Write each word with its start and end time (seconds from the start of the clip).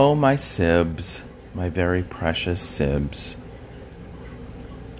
Oh, 0.00 0.14
my 0.14 0.36
sibs, 0.36 1.24
my 1.54 1.68
very 1.68 2.04
precious 2.04 2.62
sibs. 2.62 3.36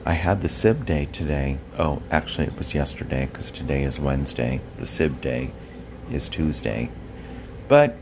I 0.05 0.15
had 0.15 0.43
the 0.43 0.49
sib 0.49 0.85
day 0.85 1.07
today. 1.13 1.59
Oh, 1.79 2.03
actually, 2.11 2.49
it 2.49 2.59
was 2.59 2.75
yesterday 2.75 3.27
because 3.27 3.53
today 3.53 3.85
is 3.85 4.01
Wednesday. 4.01 4.61
The 4.77 4.87
sib 4.87 5.21
day 5.21 5.53
is 6.11 6.29
Tuesday. 6.29 6.91
But 7.69 7.97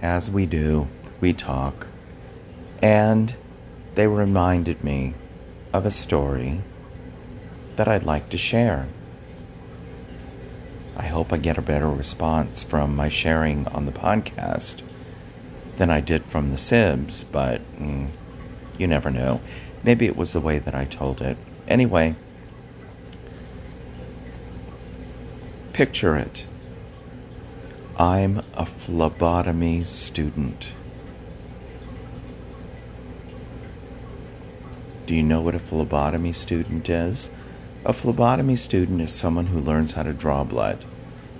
as 0.00 0.30
we 0.30 0.46
do, 0.46 0.88
we 1.20 1.34
talk. 1.34 1.86
And 2.80 3.34
they 3.94 4.06
reminded 4.06 4.82
me 4.82 5.12
of 5.74 5.84
a 5.84 5.90
story 5.90 6.62
that 7.76 7.88
I'd 7.88 8.04
like 8.04 8.30
to 8.30 8.38
share. 8.38 8.88
I 10.96 11.08
hope 11.08 11.30
I 11.30 11.36
get 11.36 11.58
a 11.58 11.62
better 11.62 11.90
response 11.90 12.62
from 12.62 12.96
my 12.96 13.10
sharing 13.10 13.68
on 13.68 13.84
the 13.84 13.92
podcast 13.92 14.82
than 15.78 15.90
I 15.90 16.00
did 16.00 16.24
from 16.24 16.50
the 16.50 16.56
Sibs, 16.56 17.24
but 17.30 17.60
mm, 17.80 18.10
you 18.76 18.86
never 18.86 19.10
know. 19.10 19.40
Maybe 19.82 20.06
it 20.06 20.16
was 20.16 20.32
the 20.32 20.40
way 20.40 20.58
that 20.58 20.74
I 20.74 20.84
told 20.84 21.22
it. 21.22 21.38
Anyway, 21.66 22.16
picture 25.72 26.16
it. 26.16 26.46
I'm 27.96 28.42
a 28.54 28.66
phlebotomy 28.66 29.84
student. 29.84 30.74
Do 35.06 35.14
you 35.14 35.22
know 35.22 35.40
what 35.40 35.54
a 35.54 35.58
phlebotomy 35.58 36.32
student 36.32 36.88
is? 36.88 37.30
A 37.84 37.92
phlebotomy 37.92 38.56
student 38.56 39.00
is 39.00 39.12
someone 39.12 39.46
who 39.46 39.58
learns 39.58 39.92
how 39.92 40.02
to 40.02 40.12
draw 40.12 40.44
blood. 40.44 40.84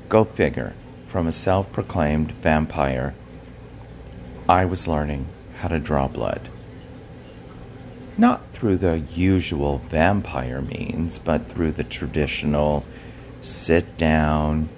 Go 0.08 0.24
figure, 0.24 0.74
from 1.06 1.26
a 1.26 1.32
self 1.32 1.70
proclaimed 1.72 2.32
vampire, 2.32 3.14
I 4.48 4.64
was 4.64 4.88
learning 4.88 5.28
how 5.58 5.68
to 5.68 5.78
draw 5.78 6.08
blood. 6.08 6.48
Not 8.16 8.48
through 8.50 8.78
the 8.78 9.00
usual 9.00 9.78
vampire 9.78 10.62
means, 10.62 11.18
but 11.18 11.46
through 11.46 11.72
the 11.72 11.84
traditional 11.84 12.84
sit 13.42 13.98
down, 13.98 14.70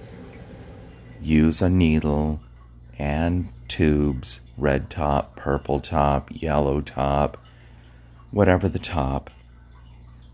use 1.22 1.62
a 1.62 1.70
needle 1.70 2.40
and 2.98 3.48
tubes, 3.68 4.40
red 4.58 4.90
top, 4.90 5.36
purple 5.36 5.80
top, 5.80 6.30
yellow 6.32 6.80
top, 6.80 7.38
whatever 8.32 8.68
the 8.68 8.80
top. 8.80 9.30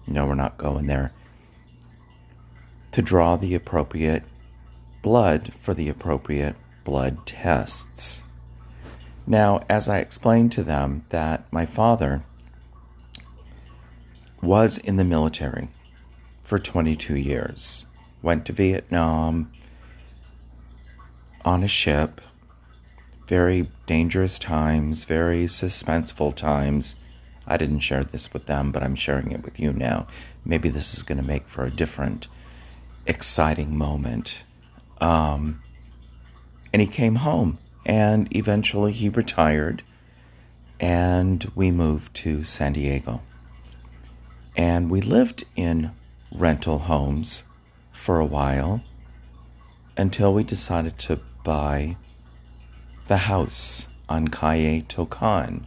No, 0.07 0.27
we're 0.27 0.35
not 0.35 0.57
going 0.57 0.87
there. 0.87 1.13
To 2.93 3.03
draw 3.03 3.37
the 3.37 3.55
appropriate 3.55 4.23
blood 5.03 5.53
for 5.53 5.75
the 5.75 5.89
appropriate 5.89 6.57
blood 6.85 7.27
tests. 7.27 8.23
Now, 9.27 9.65
as 9.69 9.89
I 9.89 9.99
explained 9.99 10.53
to 10.53 10.63
them 10.63 11.05
that 11.09 11.51
my 11.53 11.67
father 11.67 12.23
was 14.41 14.79
in 14.79 14.97
the 14.97 15.05
military 15.05 15.69
for 16.43 16.59
22 16.59 17.17
years, 17.17 17.87
went 18.23 18.47
to 18.47 18.53
Vietnam 18.53 19.51
on 21.45 21.65
a 21.65 21.69
ship, 21.69 22.21
very 23.27 23.71
dangerous 23.87 24.39
times, 24.39 25.05
very 25.05 25.47
suspenseful 25.47 26.35
times 26.35 26.97
I 27.47 27.57
didn't 27.57 27.81
share 27.81 28.03
this 28.03 28.33
with 28.33 28.47
them, 28.47 28.73
but 28.73 28.83
I'm 28.83 28.97
sharing 28.97 29.31
it 29.31 29.45
with 29.45 29.61
you 29.61 29.73
now. 29.73 30.07
Maybe 30.45 30.69
this 30.69 30.95
is 30.95 31.03
going 31.03 31.19
to 31.19 31.25
make 31.25 31.47
for 31.47 31.65
a 31.65 31.71
different, 31.71 32.27
exciting 33.07 33.77
moment. 33.77 34.43
Um, 35.01 35.63
and 36.73 36.83
he 36.83 36.89
came 36.89 37.17
home, 37.17 37.59
and 37.87 38.29
eventually 38.37 38.93
he 38.93 39.09
retired, 39.09 39.83
and 40.79 41.51
we 41.55 41.71
moved 41.71 42.13
to 42.17 42.45
San 42.45 42.75
Diego. 42.75 43.23
And 44.55 44.91
we 44.91 45.01
lived 45.01 45.45
in 45.57 45.93
rental 46.31 46.81
homes 46.81 47.45
for 47.91 48.19
a 48.19 48.27
while 48.27 48.83
until 49.97 50.35
we 50.35 50.45
decided 50.45 50.99
to 50.99 51.21
buy 51.43 51.97
the 53.07 53.17
house 53.17 53.89
on 54.09 54.29
Calle 54.29 54.83
Tocan 54.83 55.65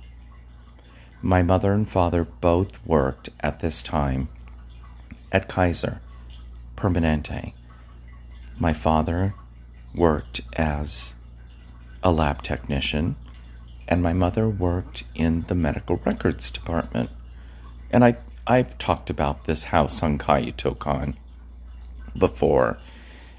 my 1.22 1.44
mother 1.44 1.74
and 1.74 1.90
father 1.90 2.24
both 2.24 2.86
worked 2.86 3.30
at 3.42 3.60
this 3.60 3.82
time 3.82 4.30
at 5.32 5.50
Kaiser 5.50 6.02
Permanente. 6.78 7.54
My 8.58 8.74
father 8.74 9.34
worked 9.94 10.42
as 10.54 11.16
a 12.04 12.12
lab 12.12 12.44
technician, 12.44 13.16
and 13.88 14.02
my 14.02 14.14
mother 14.14 14.48
worked 14.48 15.04
in 15.16 15.46
the 15.48 15.56
medical 15.56 15.98
records 16.06 16.50
department. 16.50 17.10
And 17.92 18.04
I, 18.04 18.18
I've 18.46 18.78
talked 18.78 19.10
about 19.10 19.46
this 19.46 19.66
house 19.66 20.04
on 20.04 20.18
Calle 20.18 20.52
Tocan 20.52 21.16
before. 22.18 22.78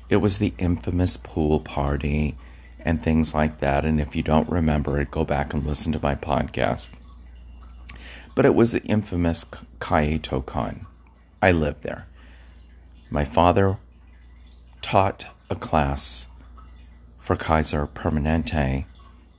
It 0.08 0.16
was 0.16 0.38
the 0.38 0.54
infamous 0.58 1.16
pool 1.16 1.60
party 1.60 2.36
and 2.84 3.02
things 3.02 3.34
like 3.34 3.60
that. 3.60 3.84
And 3.84 4.00
if 4.00 4.16
you 4.16 4.22
don't 4.22 4.48
remember 4.48 5.00
it, 5.00 5.10
go 5.10 5.24
back 5.24 5.54
and 5.54 5.66
listen 5.66 5.92
to 5.92 6.00
my 6.02 6.14
podcast 6.14 6.88
but 8.34 8.46
it 8.46 8.54
was 8.54 8.72
the 8.72 8.82
infamous 8.84 9.44
Calle 9.80 10.18
Tocan. 10.18 10.86
I 11.42 11.52
lived 11.52 11.82
there. 11.82 12.06
My 13.10 13.24
father 13.24 13.78
taught 14.82 15.26
a 15.48 15.56
class 15.56 16.28
for 17.30 17.36
Kaiser 17.36 17.86
Permanente 17.86 18.86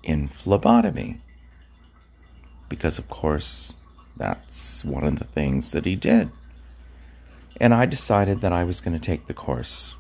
in 0.02 0.30
phlebotomy 0.30 1.20
because, 2.70 2.98
of 2.98 3.10
course, 3.10 3.74
that's 4.16 4.86
one 4.86 5.04
of 5.04 5.20
the 5.20 5.26
things 5.26 5.74
that 5.74 5.84
he 5.84 5.98
did. 5.98 6.32
And 7.60 7.74
I 7.74 7.86
decided 7.86 8.40
that 8.40 8.54
I 8.54 8.64
was 8.64 8.80
going 8.80 8.98
to 8.98 9.06
take 9.06 9.28
the 9.28 9.34
course. 9.34 9.96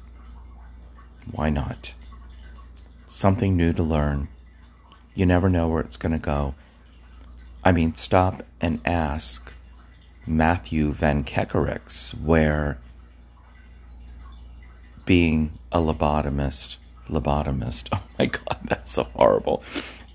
Why 1.30 1.50
not? 1.50 1.94
Something 3.10 3.58
new 3.58 3.74
to 3.74 3.84
learn. 3.84 4.30
You 5.14 5.26
never 5.26 5.50
know 5.50 5.68
where 5.68 5.82
it's 5.82 5.98
going 5.98 6.14
to 6.14 6.18
go. 6.18 6.56
I 7.62 7.74
mean, 7.74 7.96
stop 7.96 8.46
and 8.62 8.80
ask 8.86 9.52
Matthew 10.26 10.94
Van 10.94 11.26
Kekerix, 11.26 12.18
where 12.18 12.78
being 15.04 15.60
a 15.74 15.80
lobotomist, 15.80 16.78
lobotomist, 17.12 17.90
oh 17.94 18.02
my 18.18 18.26
God, 18.26 18.58
that's 18.64 18.92
so 18.92 19.04
horrible. 19.04 19.64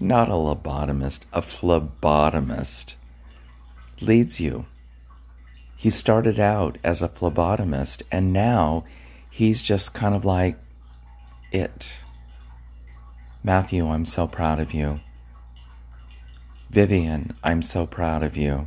Not 0.01 0.29
a 0.29 0.33
lobotomist, 0.33 1.27
a 1.33 1.41
phlebotomist 1.41 2.95
leads 4.01 4.41
you. 4.41 4.67
He 5.77 5.91
started 5.91 6.41
out 6.41 6.79
as 6.83 7.03
a 7.03 7.09
phlebotomist 7.09 8.03
and 8.11 8.33
now 8.33 8.85
he's 9.31 9.63
just 9.63 9.95
kind 9.95 10.15
of 10.15 10.25
like 10.25 10.59
it. 11.53 12.01
Matthew, 13.45 13.87
I'm 13.87 14.05
so 14.05 14.27
proud 14.27 14.59
of 14.59 14.75
you. 14.75 15.01
Vivian, 16.71 17.37
I'm 17.45 17.63
so 17.63 17.87
proud 17.87 18.23
of 18.23 18.37
you. 18.37 18.67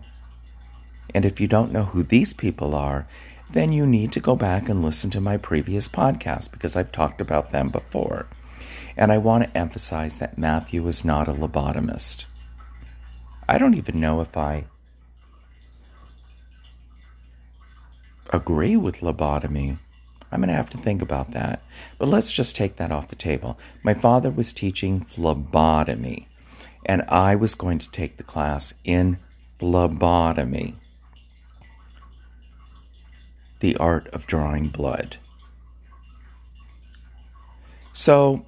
And 1.13 1.25
if 1.25 1.41
you 1.41 1.47
don't 1.47 1.71
know 1.71 1.83
who 1.83 2.03
these 2.03 2.33
people 2.33 2.75
are, 2.75 3.07
then 3.49 3.71
you 3.71 3.85
need 3.85 4.11
to 4.11 4.19
go 4.19 4.35
back 4.35 4.69
and 4.69 4.83
listen 4.83 5.09
to 5.11 5.21
my 5.21 5.37
previous 5.37 5.87
podcast 5.87 6.51
because 6.51 6.75
I've 6.75 6.91
talked 6.91 7.21
about 7.21 7.49
them 7.49 7.69
before. 7.69 8.27
And 8.95 9.11
I 9.11 9.17
want 9.17 9.43
to 9.43 9.57
emphasize 9.57 10.17
that 10.17 10.37
Matthew 10.37 10.85
is 10.87 11.05
not 11.05 11.27
a 11.27 11.33
lobotomist. 11.33 12.25
I 13.47 13.57
don't 13.57 13.75
even 13.75 13.99
know 13.99 14.21
if 14.21 14.37
I 14.37 14.65
agree 18.31 18.75
with 18.75 18.99
lobotomy. 18.99 19.79
I'm 20.31 20.41
going 20.41 20.49
to 20.49 20.53
have 20.53 20.69
to 20.71 20.77
think 20.77 21.01
about 21.01 21.31
that. 21.31 21.63
But 21.97 22.09
let's 22.09 22.31
just 22.31 22.55
take 22.55 22.75
that 22.75 22.91
off 22.91 23.07
the 23.07 23.15
table. 23.15 23.57
My 23.81 23.93
father 23.93 24.29
was 24.29 24.53
teaching 24.53 25.01
phlebotomy 25.01 26.27
and 26.85 27.03
I 27.07 27.35
was 27.35 27.55
going 27.55 27.79
to 27.79 27.91
take 27.91 28.17
the 28.17 28.23
class 28.23 28.73
in 28.83 29.17
phlebotomy, 29.57 30.75
the 33.59 33.75
art 33.77 34.07
of 34.09 34.27
drawing 34.27 34.69
blood. 34.69 35.17
So, 37.93 38.45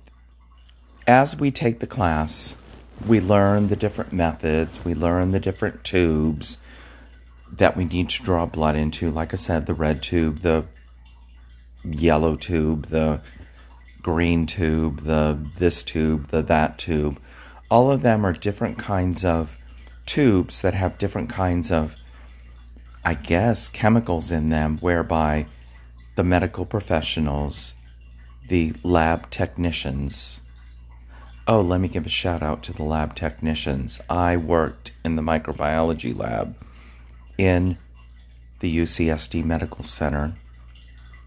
as 1.08 1.36
we 1.36 1.52
take 1.52 1.80
the 1.80 1.88
class, 1.88 2.56
we 3.06 3.20
learn 3.20 3.68
the 3.68 3.76
different 3.76 4.14
methods, 4.14 4.86
we 4.86 4.94
learn 4.94 5.32
the 5.32 5.40
different 5.40 5.84
tubes 5.84 6.60
that 7.52 7.76
we 7.76 7.84
need 7.84 8.10
to 8.10 8.24
draw 8.24 8.46
blood 8.46 8.76
into. 8.76 9.12
Like 9.12 9.34
I 9.34 9.38
said, 9.38 9.66
the 9.66 9.74
red 9.74 10.02
tube, 10.02 10.40
the 10.40 10.66
yellow 11.84 12.36
tube, 12.36 12.88
the 12.88 13.22
green 14.02 14.46
tube, 14.46 15.04
the 15.04 15.38
this 15.58 15.84
tube, 15.84 16.28
the 16.28 16.42
that 16.44 16.78
tube 16.78 17.20
all 17.72 17.90
of 17.90 18.02
them 18.02 18.26
are 18.26 18.34
different 18.34 18.78
kinds 18.78 19.24
of 19.24 19.58
tubes 20.06 20.62
that 20.62 20.74
have 20.74 20.98
different 20.98 21.30
kinds 21.30 21.72
of, 21.72 21.96
I 23.04 23.16
guess, 23.16 23.68
chemicals 23.68 24.32
in 24.32 24.50
them, 24.50 24.78
whereby 24.80 25.48
the 26.16 26.24
medical 26.24 26.66
professionals, 26.66 27.76
the 28.48 28.74
lab 28.84 29.30
technicians 29.30 30.42
Oh, 31.48 31.60
let 31.60 31.82
me 31.82 31.88
give 31.88 32.06
a 32.06 32.10
shout 32.10 32.44
out 32.44 32.62
to 32.64 32.74
the 32.74 32.84
lab 32.84 33.16
technicians. 33.16 34.00
I 34.10 34.38
worked 34.38 34.92
in 35.04 35.16
the 35.16 35.24
microbiology 35.24 36.16
lab 36.16 36.56
in 37.38 37.78
the 38.60 38.78
UCSD 38.78 39.44
Medical 39.44 39.84
Center 39.84 40.36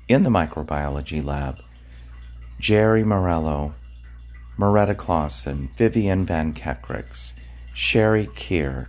in 0.08 0.22
the 0.22 0.30
microbiology 0.30 1.22
lab. 1.22 1.58
Jerry 2.60 3.02
Morello, 3.02 3.74
Moretta 4.56 4.94
Clausen, 4.96 5.68
Vivian 5.76 6.24
Van 6.24 6.54
Kekrix, 6.54 7.34
Sherry 7.74 8.28
Keir, 8.36 8.88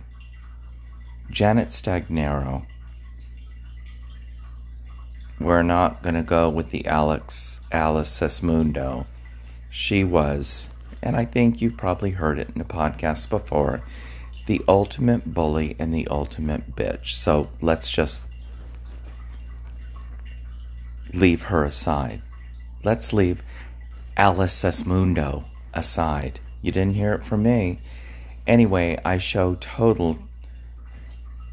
Janet 1.28 1.68
Stagnero. 1.68 2.66
We're 5.38 5.62
not 5.62 6.02
going 6.02 6.14
to 6.14 6.22
go 6.22 6.48
with 6.48 6.70
the 6.70 6.86
Alex 6.86 7.60
Alice 7.70 8.10
Sesmundo. 8.20 9.06
She 9.70 10.02
was, 10.02 10.70
and 11.02 11.14
I 11.14 11.26
think 11.26 11.60
you've 11.60 11.76
probably 11.76 12.12
heard 12.12 12.38
it 12.38 12.48
in 12.48 12.58
the 12.58 12.64
podcast 12.64 13.28
before, 13.28 13.82
the 14.46 14.62
ultimate 14.66 15.34
bully 15.34 15.76
and 15.78 15.92
the 15.92 16.08
ultimate 16.08 16.74
bitch. 16.74 17.12
So 17.14 17.50
let's 17.60 17.90
just 17.90 18.26
leave 21.12 21.42
her 21.42 21.64
aside. 21.64 22.22
Let's 22.82 23.12
leave 23.12 23.42
Alice 24.16 24.54
Sesmundo 24.54 25.44
aside. 25.74 26.40
You 26.62 26.72
didn't 26.72 26.94
hear 26.94 27.12
it 27.12 27.24
from 27.24 27.42
me. 27.42 27.80
Anyway, 28.46 28.98
I 29.04 29.18
show 29.18 29.56
total 29.56 30.18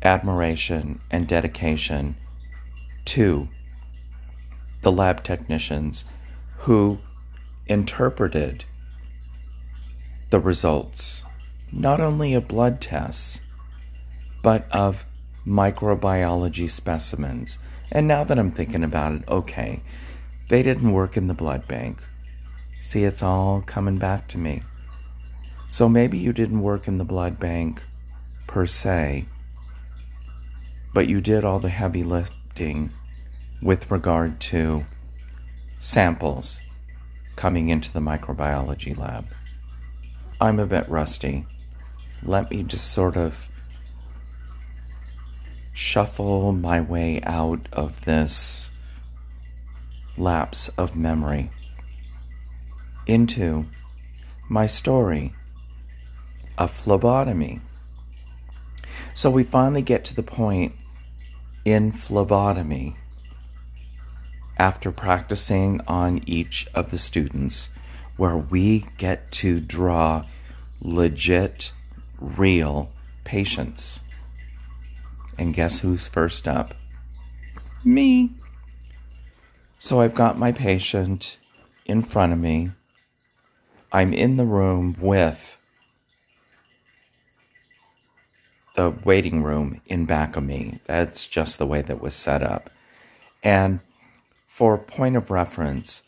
admiration 0.02 1.02
and 1.12 1.28
dedication 1.28 2.16
to 3.06 3.50
the 4.84 4.92
lab 4.92 5.24
technicians 5.24 6.06
who 6.60 7.00
interpreted 7.66 8.64
the 10.30 10.40
results 10.40 11.24
not 11.72 12.00
only 12.00 12.34
of 12.34 12.48
blood 12.48 12.80
tests 12.80 13.42
but 14.44 14.70
of 14.72 15.06
microbiology 15.48 16.70
specimens. 16.70 17.60
And 17.92 18.08
now 18.08 18.24
that 18.24 18.38
I'm 18.38 18.52
thinking 18.52 18.84
about 18.84 19.14
it, 19.14 19.24
okay, 19.28 19.82
they 20.50 20.64
didn't 20.64 20.92
work 20.92 21.18
in 21.18 21.28
the 21.28 21.34
blood 21.34 21.68
bank. 21.68 22.04
See, 22.82 23.04
it's 23.04 23.24
all 23.24 23.62
coming 23.62 23.98
back 23.98 24.28
to 24.30 24.38
me. 24.38 24.62
So 25.68 25.88
maybe 25.88 26.18
you 26.18 26.34
didn't 26.34 26.62
work 26.62 26.88
in 26.88 26.98
the 26.98 27.06
blood 27.06 27.40
bank 27.40 27.82
per 28.46 28.66
se, 28.66 29.26
but 30.94 31.08
you 31.08 31.22
did 31.22 31.44
all 31.44 31.60
the 31.60 31.70
heavy 31.70 32.04
lifting 32.04 32.92
with 33.64 33.90
regard 33.90 34.42
to 34.42 34.86
samples 35.80 36.60
coming 37.38 37.70
into 37.70 37.92
the 37.94 38.00
microbiology 38.02 38.98
lab. 38.98 39.26
I'm 40.42 40.60
a 40.60 40.66
bit 40.66 40.88
rusty. 40.90 41.46
Let 42.22 42.52
me 42.52 42.64
just 42.64 42.92
sort 42.92 43.16
of 43.16 43.48
shuffle 45.72 46.52
my 46.52 46.82
way 46.82 47.22
out 47.24 47.68
of 47.72 48.04
this 48.04 48.72
lapse 50.18 50.68
of 50.78 50.98
memory 50.98 51.50
into 53.08 53.66
my 54.50 54.68
story 54.68 55.34
of 56.58 56.70
phlebotomy. 56.70 57.62
So 59.14 59.32
we 59.32 59.44
finally 59.44 59.82
get 59.82 60.04
to 60.06 60.16
the 60.16 60.24
point 60.24 60.74
in 61.64 61.94
phlebotomy 61.94 62.98
after 64.58 64.92
practicing 64.92 65.82
on 65.88 66.22
each 66.26 66.68
of 66.74 66.92
the 66.92 66.98
students 66.98 67.70
where 68.18 68.38
we 68.38 68.86
get 68.98 69.32
to 69.32 69.60
draw 69.60 70.26
legit, 70.82 71.72
real 72.20 72.92
patients. 73.24 74.02
And 75.38 75.54
guess 75.54 75.80
who's 75.80 76.08
first 76.08 76.48
up? 76.48 76.76
Me. 77.84 78.32
So 79.80 80.02
I've 80.02 80.16
got 80.16 80.38
my 80.38 80.52
patient 80.52 81.40
in 81.86 82.02
front 82.02 82.34
of 82.34 82.40
me. 82.40 82.72
I'm 83.92 84.14
in 84.14 84.38
the 84.38 84.46
room 84.46 84.96
with 85.00 85.58
the 88.76 88.92
waiting 89.04 89.44
room 89.44 89.82
in 89.86 90.06
back 90.06 90.36
of 90.36 90.44
me. 90.44 90.80
That's 90.86 91.28
just 91.28 91.58
the 91.58 91.68
way 91.68 91.82
that 91.82 92.02
was 92.02 92.16
set 92.16 92.42
up. 92.42 92.70
And 93.44 93.82
for 94.54 94.78
point 94.78 95.16
of 95.16 95.32
reference, 95.32 96.04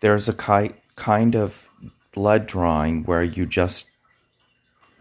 there's 0.00 0.28
a 0.28 0.34
ki- 0.34 0.76
kind 0.96 1.34
of 1.34 1.70
blood 2.12 2.46
drawing 2.46 3.02
where 3.04 3.22
you 3.22 3.46
just 3.46 3.90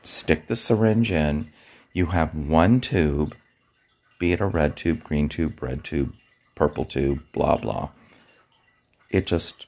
stick 0.01 0.47
the 0.47 0.55
syringe 0.55 1.11
in, 1.11 1.51
you 1.91 2.05
have 2.05 2.33
one 2.33 2.79
tube, 2.79 3.35
be 4.17 4.31
it 4.31 4.39
a 4.39 4.45
red 4.45 4.77
tube, 4.77 5.03
green 5.03 5.27
tube, 5.27 5.61
red 5.61 5.83
tube, 5.83 6.13
purple 6.55 6.85
tube, 6.85 7.19
blah, 7.33 7.57
blah. 7.57 7.89
It 9.09 9.27
just 9.27 9.67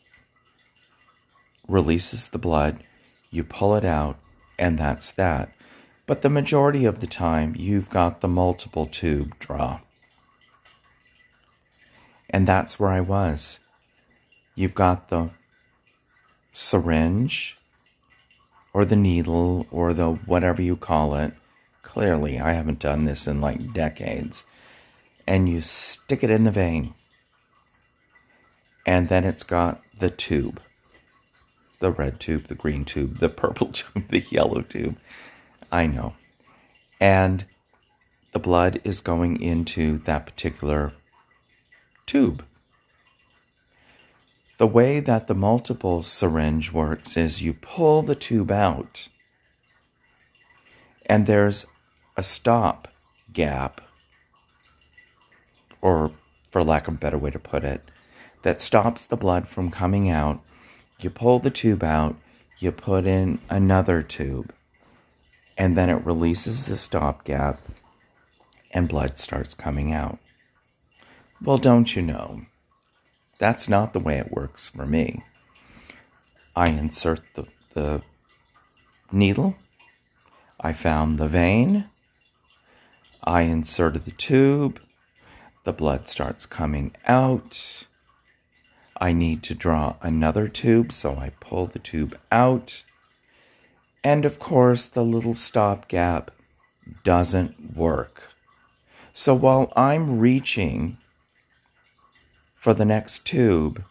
releases 1.67 2.29
the 2.29 2.37
blood, 2.37 2.81
you 3.29 3.43
pull 3.43 3.75
it 3.75 3.83
out, 3.83 4.17
and 4.57 4.79
that's 4.79 5.11
that. 5.11 5.51
But 6.05 6.21
the 6.21 6.29
majority 6.29 6.85
of 6.85 7.01
the 7.01 7.07
time, 7.07 7.57
you've 7.57 7.89
got 7.89 8.21
the 8.21 8.29
multiple 8.29 8.85
tube 8.85 9.37
draw. 9.37 9.81
And 12.29 12.47
that's 12.47 12.79
where 12.79 12.89
I 12.89 13.01
was. 13.01 13.59
You've 14.55 14.75
got 14.75 15.09
the 15.09 15.29
syringe 16.51 17.57
or 18.73 18.85
the 18.85 18.95
needle 18.95 19.67
or 19.71 19.93
the 19.93 20.11
whatever 20.11 20.61
you 20.61 20.75
call 20.75 21.15
it. 21.15 21.33
Clearly, 21.83 22.39
I 22.39 22.53
haven't 22.53 22.79
done 22.79 23.05
this 23.05 23.27
in 23.27 23.39
like 23.39 23.73
decades. 23.73 24.45
And 25.25 25.49
you 25.49 25.61
stick 25.61 26.23
it 26.23 26.29
in 26.29 26.43
the 26.43 26.51
vein. 26.51 26.93
And 28.85 29.09
then 29.09 29.25
it's 29.25 29.43
got 29.43 29.81
the 29.97 30.09
tube 30.09 30.61
the 31.79 31.91
red 31.91 32.19
tube, 32.19 32.45
the 32.47 32.55
green 32.55 32.85
tube, 32.85 33.19
the 33.19 33.29
purple 33.29 33.67
tube, 33.71 34.07
the 34.09 34.25
yellow 34.29 34.61
tube. 34.61 34.97
I 35.71 35.87
know. 35.87 36.13
And 36.99 37.45
the 38.31 38.39
blood 38.39 38.81
is 38.83 39.01
going 39.01 39.41
into 39.41 39.97
that 39.99 40.25
particular 40.25 40.93
tube. 42.07 42.43
The 44.57 44.65
way 44.65 44.99
that 44.99 45.27
the 45.27 45.35
multiple 45.35 46.01
syringe 46.01 46.73
works 46.73 47.15
is 47.15 47.43
you 47.43 47.53
pull 47.53 48.01
the 48.01 48.15
tube 48.15 48.49
out, 48.49 49.07
and 51.05 51.27
there's 51.27 51.67
a 52.15 52.23
stop 52.23 52.87
gap, 53.31 53.81
or 55.79 56.11
for 56.49 56.63
lack 56.63 56.87
of 56.87 56.95
a 56.95 56.97
better 56.97 57.19
way 57.19 57.29
to 57.29 57.37
put 57.37 57.63
it, 57.63 57.91
that 58.41 58.61
stops 58.61 59.05
the 59.05 59.17
blood 59.17 59.47
from 59.47 59.69
coming 59.69 60.09
out. 60.09 60.41
You 60.99 61.11
pull 61.11 61.37
the 61.37 61.51
tube 61.51 61.83
out, 61.83 62.15
you 62.57 62.71
put 62.71 63.05
in 63.05 63.37
another 63.51 64.01
tube, 64.01 64.51
and 65.55 65.77
then 65.77 65.89
it 65.89 66.03
releases 66.03 66.65
the 66.65 66.77
stop 66.77 67.23
gap, 67.23 67.59
and 68.71 68.89
blood 68.89 69.19
starts 69.19 69.53
coming 69.53 69.91
out. 69.91 70.17
Well, 71.41 71.57
don't 71.57 71.95
you 71.95 72.01
know? 72.01 72.41
That's 73.37 73.69
not 73.69 73.93
the 73.93 73.99
way 73.99 74.17
it 74.17 74.31
works 74.31 74.69
for 74.69 74.85
me. 74.85 75.23
I 76.55 76.69
insert 76.69 77.21
the, 77.35 77.45
the 77.73 78.01
needle, 79.11 79.55
I 80.59 80.73
found 80.73 81.19
the 81.19 81.27
vein, 81.27 81.85
I 83.23 83.41
inserted 83.41 84.05
the 84.05 84.11
tube, 84.11 84.81
the 85.65 85.73
blood 85.73 86.07
starts 86.07 86.45
coming 86.45 86.95
out. 87.05 87.85
I 88.99 89.13
need 89.13 89.43
to 89.43 89.53
draw 89.53 89.97
another 90.01 90.47
tube, 90.47 90.91
so 90.91 91.17
I 91.17 91.33
pull 91.39 91.67
the 91.67 91.77
tube 91.77 92.17
out. 92.31 92.83
And 94.03 94.25
of 94.25 94.39
course, 94.39 94.85
the 94.85 95.03
little 95.03 95.33
stopgap 95.33 96.31
doesn't 97.03 97.75
work. 97.75 98.31
So 99.13 99.35
while 99.35 99.71
I'm 99.75 100.19
reaching 100.19 100.97
for 102.67 102.73
the 102.73 102.83
next 102.83 103.25
tube 103.25 103.81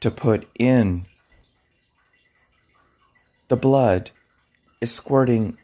to 0.00 0.10
put 0.10 0.48
in, 0.58 1.04
the 3.48 3.56
blood 3.56 4.10
is 4.80 4.94
squirting 4.94 5.58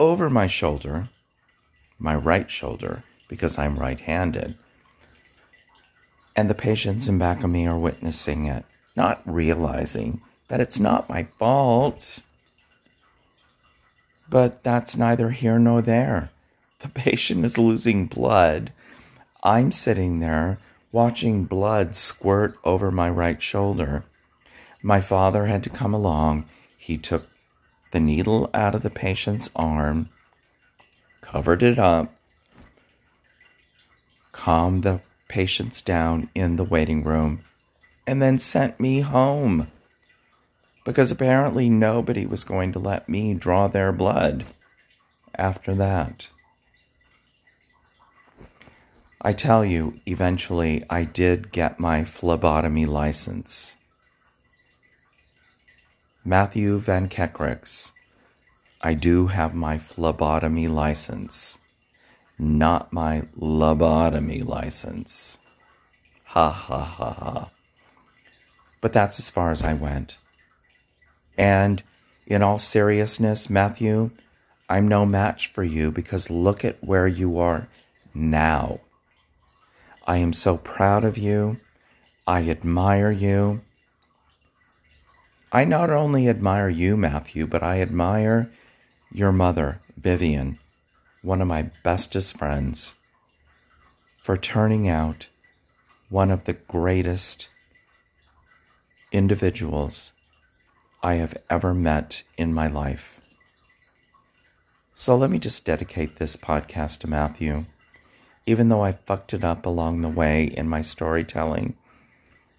over 0.00 0.30
my 0.30 0.46
shoulder, 0.46 1.10
my 1.98 2.14
right 2.14 2.50
shoulder, 2.50 3.04
because 3.28 3.58
I'm 3.58 3.78
right 3.78 4.00
handed. 4.00 4.56
And 6.34 6.48
the 6.48 6.54
patients 6.54 7.10
in 7.10 7.18
back 7.18 7.44
of 7.44 7.50
me 7.50 7.66
are 7.66 7.78
witnessing 7.78 8.46
it, 8.46 8.64
not 8.96 9.20
realizing 9.26 10.22
that 10.48 10.62
it's 10.62 10.80
not 10.80 11.10
my 11.10 11.24
fault. 11.38 12.22
But 14.30 14.62
that's 14.62 14.96
neither 14.96 15.28
here 15.28 15.58
nor 15.58 15.82
there. 15.82 16.30
The 16.78 16.88
patient 17.04 17.44
is 17.44 17.58
losing 17.58 18.06
blood. 18.06 18.72
I'm 19.42 19.72
sitting 19.72 20.20
there 20.20 20.58
watching 20.92 21.44
blood 21.44 21.96
squirt 21.96 22.54
over 22.64 22.90
my 22.90 23.08
right 23.08 23.42
shoulder. 23.42 24.04
My 24.82 25.00
father 25.00 25.46
had 25.46 25.64
to 25.64 25.70
come 25.70 25.94
along. 25.94 26.44
He 26.76 26.98
took 26.98 27.28
the 27.92 28.00
needle 28.00 28.50
out 28.52 28.74
of 28.74 28.82
the 28.82 28.90
patient's 28.90 29.50
arm, 29.56 30.10
covered 31.22 31.62
it 31.62 31.78
up, 31.78 32.14
calmed 34.32 34.82
the 34.82 35.00
patients 35.28 35.80
down 35.80 36.28
in 36.34 36.56
the 36.56 36.64
waiting 36.64 37.02
room, 37.02 37.42
and 38.06 38.20
then 38.20 38.38
sent 38.38 38.78
me 38.78 39.00
home. 39.00 39.68
Because 40.84 41.12
apparently 41.12 41.68
nobody 41.68 42.26
was 42.26 42.44
going 42.44 42.72
to 42.72 42.78
let 42.78 43.08
me 43.08 43.34
draw 43.34 43.68
their 43.68 43.92
blood 43.92 44.44
after 45.36 45.74
that. 45.76 46.28
I 49.24 49.32
tell 49.32 49.64
you, 49.64 50.00
eventually 50.04 50.82
I 50.90 51.04
did 51.04 51.52
get 51.52 51.78
my 51.78 52.02
phlebotomy 52.02 52.86
license. 52.86 53.76
Matthew 56.24 56.78
Van 56.78 57.08
Kekrix, 57.08 57.92
I 58.80 58.94
do 58.94 59.28
have 59.28 59.54
my 59.54 59.78
phlebotomy 59.78 60.66
license, 60.66 61.60
not 62.36 62.92
my 62.92 63.22
lobotomy 63.38 64.44
license. 64.44 65.38
Ha 66.24 66.50
ha 66.50 66.80
ha 66.80 67.12
ha. 67.12 67.50
But 68.80 68.92
that's 68.92 69.20
as 69.20 69.30
far 69.30 69.52
as 69.52 69.62
I 69.62 69.74
went. 69.74 70.18
And 71.38 71.80
in 72.26 72.42
all 72.42 72.58
seriousness, 72.58 73.48
Matthew, 73.48 74.10
I'm 74.68 74.88
no 74.88 75.06
match 75.06 75.46
for 75.46 75.62
you 75.62 75.92
because 75.92 76.28
look 76.28 76.64
at 76.64 76.82
where 76.82 77.06
you 77.06 77.38
are 77.38 77.68
now. 78.12 78.80
I 80.04 80.16
am 80.16 80.32
so 80.32 80.56
proud 80.56 81.04
of 81.04 81.16
you. 81.16 81.60
I 82.26 82.48
admire 82.48 83.10
you. 83.10 83.62
I 85.52 85.64
not 85.64 85.90
only 85.90 86.28
admire 86.28 86.68
you, 86.68 86.96
Matthew, 86.96 87.46
but 87.46 87.62
I 87.62 87.80
admire 87.80 88.50
your 89.12 89.32
mother, 89.32 89.80
Vivian, 89.96 90.58
one 91.22 91.40
of 91.40 91.48
my 91.48 91.70
bestest 91.84 92.36
friends, 92.36 92.96
for 94.20 94.36
turning 94.36 94.88
out 94.88 95.28
one 96.08 96.30
of 96.30 96.44
the 96.44 96.54
greatest 96.54 97.50
individuals 99.12 100.14
I 101.02 101.14
have 101.14 101.36
ever 101.50 101.74
met 101.74 102.22
in 102.36 102.54
my 102.54 102.66
life. 102.66 103.20
So 104.94 105.16
let 105.16 105.30
me 105.30 105.38
just 105.38 105.64
dedicate 105.64 106.16
this 106.16 106.36
podcast 106.36 107.00
to 107.00 107.08
Matthew 107.08 107.66
even 108.46 108.68
though 108.68 108.82
I 108.82 108.92
fucked 108.92 109.34
it 109.34 109.44
up 109.44 109.66
along 109.66 110.00
the 110.00 110.08
way 110.08 110.44
in 110.44 110.68
my 110.68 110.82
storytelling, 110.82 111.76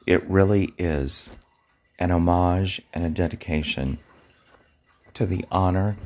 it 0.05 0.27
really 0.29 0.73
is 0.77 1.35
an 1.99 2.11
homage 2.11 2.81
and 2.93 3.05
a 3.05 3.09
dedication 3.09 3.97
to 5.13 5.25
the 5.25 5.45
honor 5.51 5.97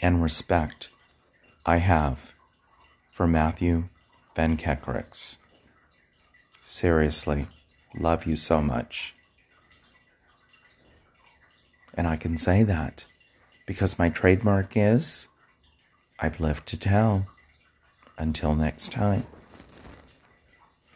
and 0.00 0.22
respect 0.22 0.90
I 1.64 1.78
have 1.78 2.32
for 3.10 3.26
Matthew 3.26 3.88
Van 4.34 4.56
Kekerix. 4.56 5.38
Seriously, 6.64 7.46
love 7.98 8.26
you 8.26 8.36
so 8.36 8.60
much. 8.60 9.14
And 11.94 12.06
I 12.06 12.16
can 12.16 12.36
say 12.36 12.62
that 12.62 13.06
because 13.64 13.98
my 13.98 14.10
trademark 14.10 14.76
is 14.76 15.28
I've 16.18 16.40
lived 16.40 16.66
to 16.68 16.78
tell. 16.78 17.26
Until 18.18 18.54
next 18.54 18.92
time. 18.92 19.24